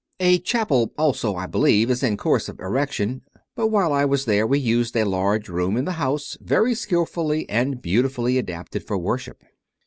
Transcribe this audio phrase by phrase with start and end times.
[0.19, 3.21] A chapel also, I believe, is in course of erection;
[3.55, 7.47] but while I was there we used a large room in the house, very skilfully
[7.47, 9.43] and beautifully adapted for worship.